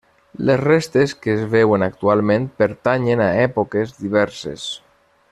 [0.49, 4.65] Les restes que es veuen actualment pertanyen a èpoques diverses.